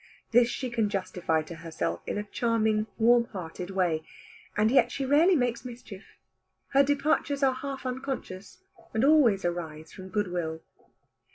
This 0.31 0.47
she 0.49 0.71
can 0.71 0.89
justify 0.89 1.43
to 1.43 1.57
herself 1.57 2.01
in 2.07 2.17
a 2.17 2.23
charming 2.23 2.87
warm 2.97 3.25
hearted 3.25 3.69
way. 3.69 4.01
And 4.57 4.71
yet 4.71 4.91
she 4.91 5.05
rarely 5.05 5.35
makes 5.35 5.63
mischief. 5.63 6.17
Her 6.69 6.81
departures 6.81 7.43
are 7.43 7.53
half 7.53 7.85
unconscious, 7.85 8.63
and 8.95 9.05
always 9.05 9.45
arise 9.45 9.93
from 9.93 10.09
good 10.09 10.31
will. 10.31 10.63